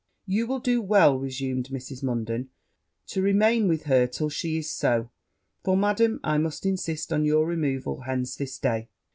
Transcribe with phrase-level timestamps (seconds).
[0.25, 2.01] 'You will do well,' resumed Mrs.
[2.01, 2.49] Munden,
[3.05, 5.11] 'to remain with her till she is so;
[5.63, 8.89] for, Madam, I must insist on your removal hence this day.'